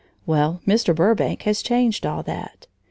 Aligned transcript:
Well, 0.25 0.61
Mr. 0.65 0.95
Burbank 0.95 1.43
has 1.43 1.61
changed 1.61 2.07
all 2.07 2.23
that. 2.23 2.65